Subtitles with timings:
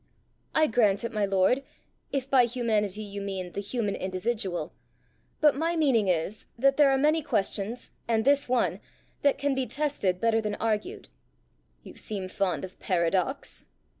[0.55, 1.61] "I grant it, my lord,
[2.11, 4.73] if by humanity you mean the human individual.
[5.41, 8.79] But my meaning is, that there are many questions, and this one,
[9.21, 11.09] that can be tested better than argued."
[11.83, 13.65] "You seem fond of paradox!"